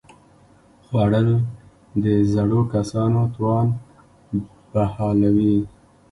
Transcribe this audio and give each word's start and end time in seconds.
خوړل 0.85 1.29
د 2.03 2.05
زړو 2.33 2.61
کسانو 2.73 3.21
توان 3.35 3.67
بحالوي 4.71 5.55